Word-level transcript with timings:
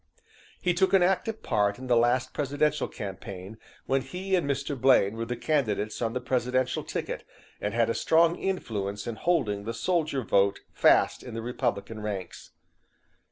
"He 0.59 0.73
took 0.73 0.93
an 0.93 1.03
active 1.03 1.43
part 1.43 1.77
in 1.77 1.85
the 1.85 1.95
last 1.95 2.33
presidential 2.33 2.87
campaign, 2.87 3.59
when 3.85 4.01
he 4.01 4.33
and 4.35 4.49
Mr. 4.49 4.75
Blaine 4.75 5.15
were 5.15 5.27
the 5.27 5.35
candidates 5.37 6.01
on 6.01 6.13
the 6.13 6.19
presidential 6.19 6.83
ticket, 6.83 7.23
and 7.61 7.75
had 7.75 7.87
a 7.87 7.93
strong 7.93 8.35
influence 8.39 9.05
in 9.05 9.15
holding 9.15 9.63
the 9.65 9.75
soldier 9.75 10.23
vote 10.23 10.61
fast 10.73 11.21
in 11.21 11.35
the 11.35 11.41
Republican 11.43 11.99
ranks." 12.01 12.49